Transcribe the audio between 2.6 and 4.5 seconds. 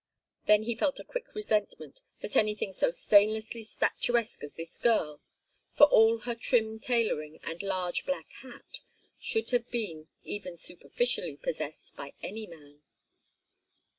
so stainlessly statuesque